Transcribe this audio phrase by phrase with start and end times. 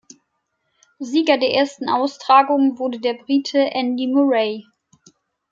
[0.97, 4.65] Sieger der ersten Austragung wurde der Brite Andy Murray.